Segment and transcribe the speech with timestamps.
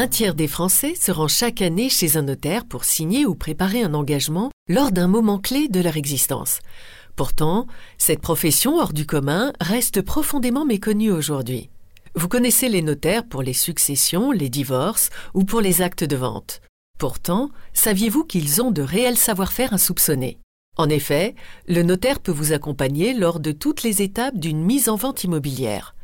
[0.00, 3.82] Un tiers des Français se rend chaque année chez un notaire pour signer ou préparer
[3.82, 6.60] un engagement lors d'un moment clé de leur existence.
[7.16, 7.66] Pourtant,
[7.98, 11.68] cette profession hors du commun reste profondément méconnue aujourd'hui.
[12.14, 16.62] Vous connaissez les notaires pour les successions, les divorces ou pour les actes de vente.
[16.98, 20.38] Pourtant, saviez-vous qu'ils ont de réels savoir-faire insoupçonnés?
[20.78, 21.34] En effet,
[21.68, 25.94] le notaire peut vous accompagner lors de toutes les étapes d'une mise en vente immobilière.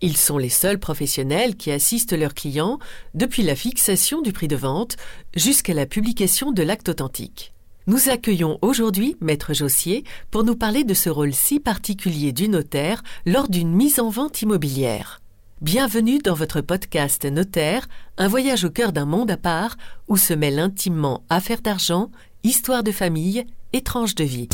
[0.00, 2.78] Ils sont les seuls professionnels qui assistent leurs clients
[3.14, 4.96] depuis la fixation du prix de vente
[5.34, 7.52] jusqu'à la publication de l'acte authentique.
[7.86, 13.02] Nous accueillons aujourd'hui Maître Jossier pour nous parler de ce rôle si particulier du notaire
[13.26, 15.20] lors d'une mise en vente immobilière.
[15.62, 19.76] Bienvenue dans votre podcast Notaire, un voyage au cœur d'un monde à part
[20.08, 22.10] où se mêlent intimement affaires d'argent,
[22.42, 24.48] histoire de famille et de vie.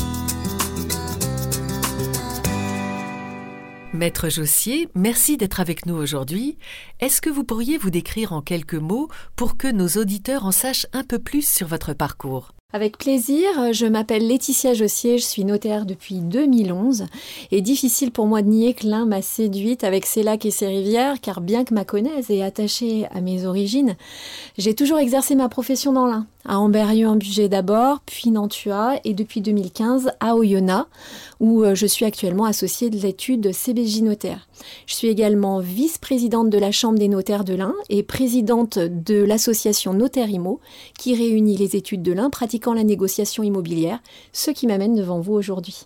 [3.93, 6.57] Maître Jossier, merci d'être avec nous aujourd'hui.
[6.99, 10.87] Est-ce que vous pourriez vous décrire en quelques mots pour que nos auditeurs en sachent
[10.93, 12.53] un peu plus sur votre parcours?
[12.75, 17.05] Avec plaisir, je m'appelle Laetitia Jossier, je suis notaire depuis 2011
[17.51, 20.65] et difficile pour moi de nier que l'un m'a séduite avec ses lacs et ses
[20.65, 23.95] rivières car bien que ma connaisse et attachée à mes origines,
[24.57, 29.13] j'ai toujours exercé ma profession dans l'Ain à amberieu en Bugey d'abord, puis Nantua et
[29.13, 30.89] depuis 2015 à Oyonnax,
[31.39, 34.47] où euh, je suis actuellement associée de l'étude CBJ Notaire.
[34.85, 39.93] Je suis également vice-présidente de la Chambre des notaires de l'Ain et présidente de l'association
[39.93, 40.59] Notaire Imo,
[40.97, 42.29] qui réunit les études de l'Ain
[42.63, 43.99] pratiquant la négociation immobilière,
[44.31, 45.85] ce qui m'amène devant vous aujourd'hui.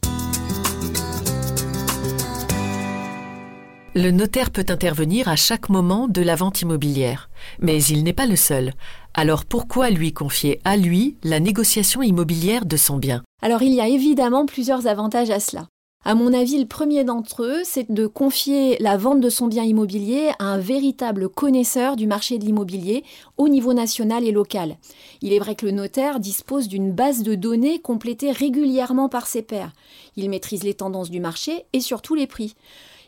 [3.96, 8.28] Le notaire peut intervenir à chaque moment de la vente immobilière, mais il n'est pas
[8.28, 8.74] le seul.
[9.16, 13.24] Alors pourquoi lui confier à lui la négociation immobilière de son bien?
[13.42, 15.66] Alors il y a évidemment plusieurs avantages à cela.
[16.06, 19.64] À mon avis, le premier d'entre eux, c'est de confier la vente de son bien
[19.64, 23.04] immobilier à un véritable connaisseur du marché de l'immobilier
[23.36, 24.78] au niveau national et local.
[25.22, 29.42] Il est vrai que le notaire dispose d'une base de données complétée régulièrement par ses
[29.42, 29.74] pairs.
[30.16, 32.56] Il maîtrise les tendances du marché et surtout les prix.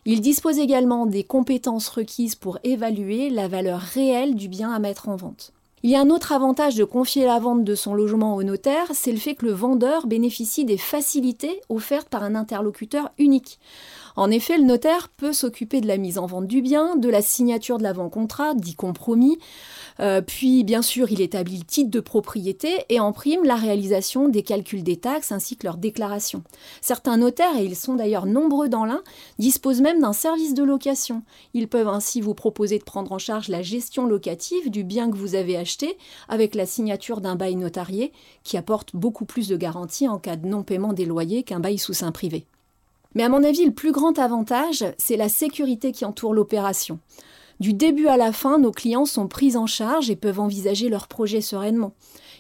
[0.06, 5.08] Il dispose également des compétences requises pour évaluer la valeur réelle du bien à mettre
[5.08, 5.54] en vente.
[5.82, 8.88] Il y a un autre avantage de confier la vente de son logement au notaire,
[8.94, 13.60] c'est le fait que le vendeur bénéficie des facilités offertes par un interlocuteur unique.
[14.16, 17.22] En effet, le notaire peut s'occuper de la mise en vente du bien, de la
[17.22, 19.38] signature de l'avant-contrat, dit compromis,
[20.00, 24.30] euh, puis bien sûr il établit le titre de propriété et en prime la réalisation
[24.30, 26.44] des calculs des taxes ainsi que leur déclaration.
[26.82, 29.02] Certains notaires, et ils sont d'ailleurs nombreux dans l'un,
[29.38, 31.24] disposent même d'un service de location.
[31.54, 35.18] Ils peuvent ainsi vous proposer de prendre en charge la gestion locative du bien que
[35.18, 35.98] vous avez acheté
[36.28, 38.12] avec la signature d'un bail notarié
[38.44, 41.94] qui apporte beaucoup plus de garanties en cas de non-paiement des loyers qu'un bail sous
[41.94, 42.46] sein privé.
[43.16, 47.00] Mais à mon avis, le plus grand avantage, c'est la sécurité qui entoure l'opération.
[47.60, 51.08] Du début à la fin, nos clients sont pris en charge et peuvent envisager leur
[51.08, 51.96] projet sereinement.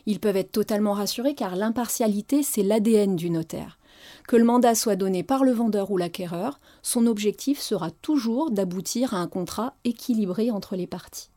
[0.05, 3.79] Ils peuvent être totalement rassurés car l'impartialité, c'est l'ADN du notaire.
[4.27, 9.15] Que le mandat soit donné par le vendeur ou l'acquéreur, son objectif sera toujours d'aboutir
[9.15, 11.31] à un contrat équilibré entre les parties.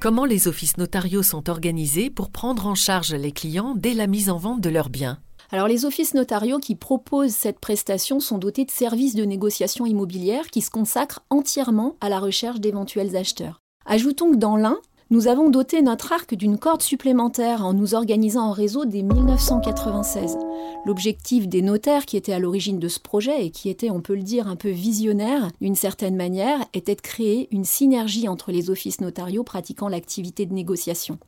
[0.00, 4.30] Comment les offices notariaux sont organisés pour prendre en charge les clients dès la mise
[4.30, 5.18] en vente de leurs biens?
[5.52, 10.46] Alors les offices notariaux qui proposent cette prestation sont dotés de services de négociation immobilière
[10.48, 13.60] qui se consacrent entièrement à la recherche d'éventuels acheteurs.
[13.84, 14.78] Ajoutons que dans l'un,
[15.12, 20.38] nous avons doté notre arc d'une corde supplémentaire en nous organisant en réseau dès 1996.
[20.86, 24.14] L'objectif des notaires qui étaient à l'origine de ce projet et qui était, on peut
[24.14, 28.70] le dire, un peu visionnaire d'une certaine manière, était de créer une synergie entre les
[28.70, 31.18] offices notariaux pratiquant l'activité de négociation.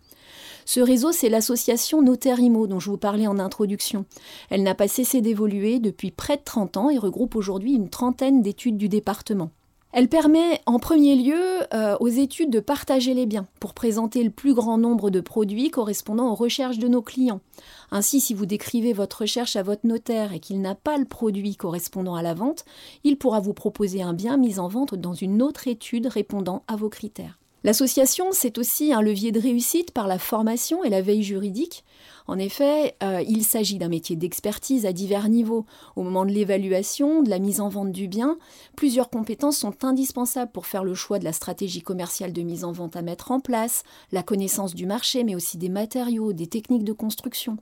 [0.64, 4.04] Ce réseau, c'est l'association Notaire Imo dont je vous parlais en introduction.
[4.50, 8.42] Elle n'a pas cessé d'évoluer depuis près de 30 ans et regroupe aujourd'hui une trentaine
[8.42, 9.50] d'études du département.
[9.92, 11.38] Elle permet en premier lieu
[11.74, 15.70] euh, aux études de partager les biens pour présenter le plus grand nombre de produits
[15.70, 17.42] correspondant aux recherches de nos clients.
[17.90, 21.56] Ainsi, si vous décrivez votre recherche à votre notaire et qu'il n'a pas le produit
[21.56, 22.64] correspondant à la vente,
[23.04, 26.76] il pourra vous proposer un bien mis en vente dans une autre étude répondant à
[26.76, 27.41] vos critères.
[27.64, 31.84] L'association, c'est aussi un levier de réussite par la formation et la veille juridique.
[32.26, 35.64] En effet, euh, il s'agit d'un métier d'expertise à divers niveaux.
[35.94, 38.36] Au moment de l'évaluation, de la mise en vente du bien,
[38.76, 42.72] plusieurs compétences sont indispensables pour faire le choix de la stratégie commerciale de mise en
[42.72, 46.84] vente à mettre en place, la connaissance du marché, mais aussi des matériaux, des techniques
[46.84, 47.58] de construction.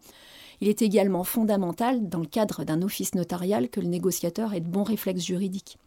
[0.60, 4.68] Il est également fondamental, dans le cadre d'un office notarial, que le négociateur ait de
[4.68, 5.78] bons réflexes juridiques.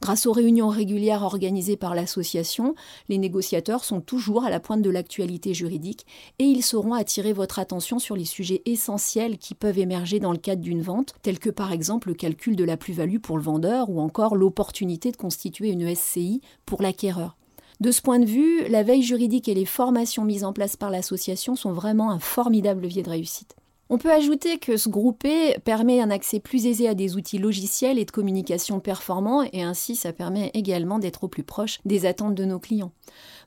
[0.00, 2.74] Grâce aux réunions régulières organisées par l'association,
[3.08, 6.06] les négociateurs sont toujours à la pointe de l'actualité juridique
[6.38, 10.38] et ils sauront attirer votre attention sur les sujets essentiels qui peuvent émerger dans le
[10.38, 13.90] cadre d'une vente, tels que par exemple le calcul de la plus-value pour le vendeur
[13.90, 17.36] ou encore l'opportunité de constituer une SCI pour l'acquéreur.
[17.80, 20.90] De ce point de vue, la veille juridique et les formations mises en place par
[20.90, 23.56] l'association sont vraiment un formidable levier de réussite.
[23.90, 27.98] On peut ajouter que ce grouper permet un accès plus aisé à des outils logiciels
[27.98, 32.34] et de communication performants et ainsi ça permet également d'être au plus proche des attentes
[32.34, 32.92] de nos clients.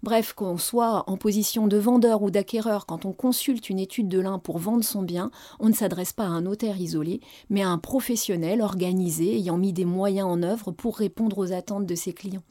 [0.03, 4.19] Bref, qu'on soit en position de vendeur ou d'acquéreur, quand on consulte une étude de
[4.19, 7.19] l'un pour vendre son bien, on ne s'adresse pas à un notaire isolé,
[7.49, 11.87] mais à un professionnel organisé ayant mis des moyens en œuvre pour répondre aux attentes
[11.87, 12.43] de ses clients.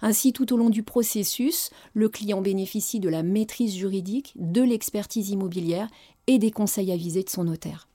[0.00, 5.30] Ainsi, tout au long du processus, le client bénéficie de la maîtrise juridique, de l'expertise
[5.30, 5.88] immobilière
[6.26, 7.88] et des conseils avisés de son notaire.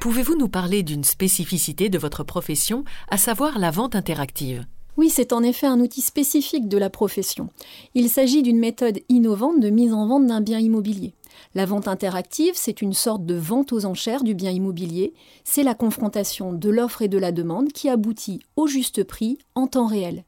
[0.00, 4.66] Pouvez-vous nous parler d'une spécificité de votre profession, à savoir la vente interactive?
[4.96, 7.48] Oui, c'est en effet un outil spécifique de la profession.
[7.94, 11.14] Il s'agit d'une méthode innovante de mise en vente d'un bien immobilier.
[11.54, 15.14] La vente interactive, c'est une sorte de vente aux enchères du bien immobilier.
[15.44, 19.66] C'est la confrontation de l'offre et de la demande qui aboutit au juste prix en
[19.66, 20.24] temps réel.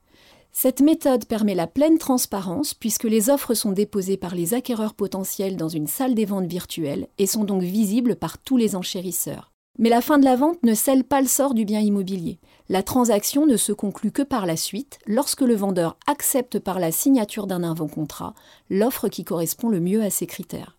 [0.53, 5.56] Cette méthode permet la pleine transparence puisque les offres sont déposées par les acquéreurs potentiels
[5.56, 9.52] dans une salle des ventes virtuelles et sont donc visibles par tous les enchérisseurs.
[9.79, 12.38] Mais la fin de la vente ne scelle pas le sort du bien immobilier.
[12.70, 16.91] La transaction ne se conclut que par la suite, lorsque le vendeur accepte par la
[16.91, 18.35] signature d'un avant-contrat
[18.70, 20.75] l'offre qui correspond le mieux à ses critères.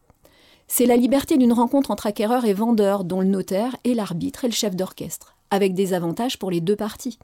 [0.70, 4.50] C'est la liberté d'une rencontre entre acquéreur et vendeur dont le notaire est l'arbitre et
[4.50, 7.18] le chef d'orchestre, avec des avantages pour les deux parties.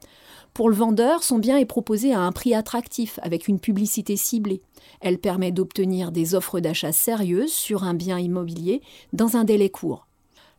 [0.54, 4.62] Pour le vendeur, son bien est proposé à un prix attractif, avec une publicité ciblée.
[5.02, 8.82] Elle permet d'obtenir des offres d'achat sérieuses sur un bien immobilier
[9.12, 10.08] dans un délai court.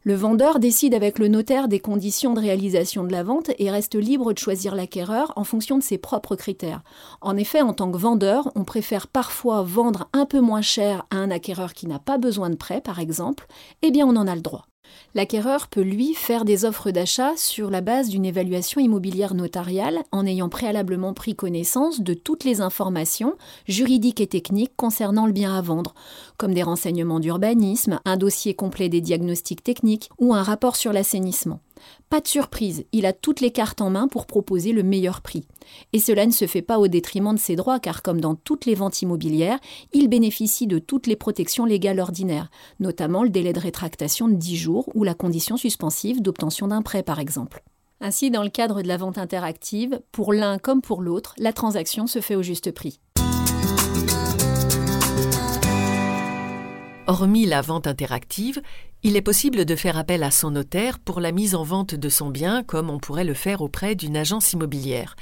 [0.07, 3.95] Le vendeur décide avec le notaire des conditions de réalisation de la vente et reste
[3.95, 6.83] libre de choisir l'acquéreur en fonction de ses propres critères.
[7.23, 11.17] En effet, en tant que vendeur, on préfère parfois vendre un peu moins cher à
[11.17, 13.47] un acquéreur qui n'a pas besoin de prêt, par exemple,
[13.81, 14.67] eh bien on en a le droit.
[15.15, 20.27] L'acquéreur peut, lui, faire des offres d'achat sur la base d'une évaluation immobilière notariale en
[20.27, 23.35] ayant préalablement pris connaissance de toutes les informations
[23.69, 25.95] juridiques et techniques concernant le bien à vendre,
[26.37, 31.61] comme des renseignements d'urbanisme, un dossier complet des diagnostics techniques ou un rapport sur l'assainissement.
[32.11, 35.47] Pas de surprise, il a toutes les cartes en main pour proposer le meilleur prix.
[35.93, 38.67] Et cela ne se fait pas au détriment de ses droits, car comme dans toutes
[38.67, 39.59] les ventes immobilières,
[39.93, 42.51] il bénéficie de toutes les protections légales ordinaires,
[42.81, 47.03] notamment le délai de rétractation de 10 jours ou la condition suspensive d'obtention d'un prêt
[47.03, 47.63] par exemple.
[48.01, 52.07] Ainsi, dans le cadre de la vente interactive, pour l'un comme pour l'autre, la transaction
[52.07, 53.01] se fait au juste prix.
[57.07, 58.63] Hormis la vente interactive,
[59.03, 62.09] il est possible de faire appel à son notaire pour la mise en vente de
[62.09, 65.15] son bien comme on pourrait le faire auprès d'une agence immobilière.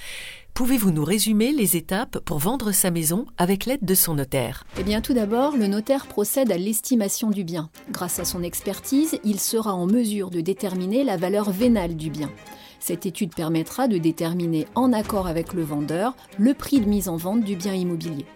[0.54, 4.62] Pouvez-vous nous résumer les étapes pour vendre sa maison avec l'aide de son notaire?
[4.78, 7.68] Eh bien tout d'abord, le notaire procède à l'estimation du bien.
[7.90, 12.30] Grâce à son expertise, il sera en mesure de déterminer la valeur vénale du bien.
[12.78, 17.16] Cette étude permettra de déterminer en accord avec le vendeur le prix de mise en
[17.16, 18.26] vente du bien immobilier.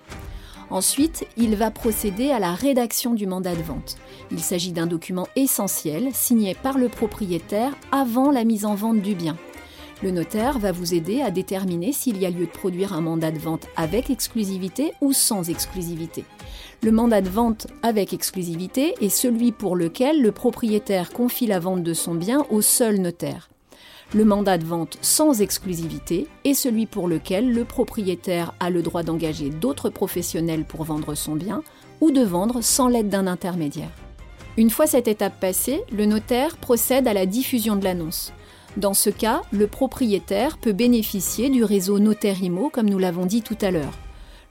[0.71, 3.97] Ensuite, il va procéder à la rédaction du mandat de vente.
[4.33, 9.15] Il s'agit d'un document essentiel signé par le propriétaire avant la mise en vente du
[9.15, 9.37] bien.
[10.03, 13.31] Le notaire va vous aider à déterminer s'il y a lieu de produire un mandat
[13.31, 16.25] de vente avec exclusivité ou sans exclusivité.
[16.83, 21.83] Le mandat de vente avec exclusivité est celui pour lequel le propriétaire confie la vente
[21.83, 23.49] de son bien au seul notaire.
[24.15, 29.03] Le mandat de vente sans exclusivité est celui pour lequel le propriétaire a le droit
[29.03, 31.63] d'engager d'autres professionnels pour vendre son bien
[32.01, 33.91] ou de vendre sans l'aide d'un intermédiaire.
[34.57, 38.33] Une fois cette étape passée, le notaire procède à la diffusion de l'annonce.
[38.77, 43.59] Dans ce cas, le propriétaire peut bénéficier du réseau Notaire-Imo comme nous l'avons dit tout
[43.61, 43.93] à l'heure.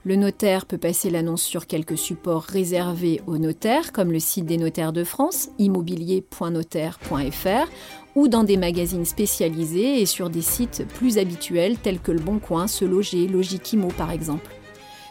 [0.06, 4.56] Le notaire peut passer l'annonce sur quelques supports réservés aux notaires, comme le site des
[4.56, 7.68] notaires de France, immobilier.notaire.fr,
[8.14, 12.38] ou dans des magazines spécialisés et sur des sites plus habituels tels que Le Bon
[12.38, 14.54] Coin, Se Loger, Logikimo par exemple.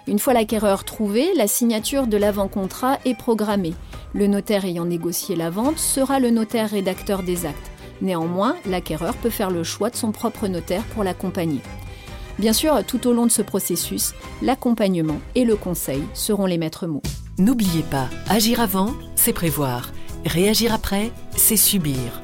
[0.07, 3.73] Une fois l'acquéreur trouvé, la signature de l'avant-contrat est programmée.
[4.13, 7.69] Le notaire ayant négocié la vente sera le notaire rédacteur des actes.
[8.01, 11.59] Néanmoins, l'acquéreur peut faire le choix de son propre notaire pour l'accompagner.
[12.37, 16.87] Bien sûr, tout au long de ce processus, l'accompagnement et le conseil seront les maîtres
[16.87, 17.01] mots.
[17.37, 19.91] N'oubliez pas, agir avant, c'est prévoir.
[20.25, 22.21] Réagir après, c'est subir.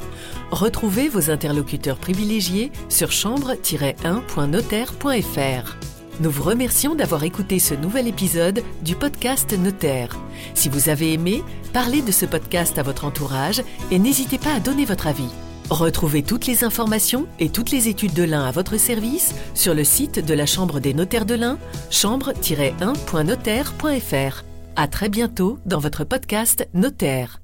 [0.51, 5.77] Retrouvez vos interlocuteurs privilégiés sur chambre-1.notaire.fr.
[6.19, 10.17] Nous vous remercions d'avoir écouté ce nouvel épisode du podcast Notaire.
[10.53, 11.41] Si vous avez aimé,
[11.73, 15.29] parlez de ce podcast à votre entourage et n'hésitez pas à donner votre avis.
[15.71, 19.85] Retrouvez toutes les informations et toutes les études de l'Ain à votre service sur le
[19.85, 21.57] site de la Chambre des notaires de l'Ain,
[21.89, 24.43] chambre-1.notaire.fr.
[24.75, 27.39] À très bientôt dans votre podcast Notaire.